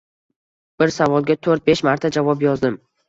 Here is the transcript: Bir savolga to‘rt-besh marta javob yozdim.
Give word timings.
Bir 0.83 0.93
savolga 0.95 1.35
to‘rt-besh 1.49 1.85
marta 1.89 2.11
javob 2.17 2.43
yozdim. 2.47 2.81